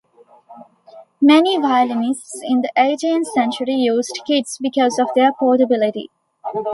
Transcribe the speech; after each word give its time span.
Many 1.21 1.57
violinists 1.57 2.41
in 2.43 2.61
the 2.61 2.71
eighteenth 2.75 3.27
century 3.27 3.75
used 3.75 4.21
kits 4.25 4.57
because 4.59 4.97
of 4.97 5.09
their 5.15 5.31
portability. 5.31 6.09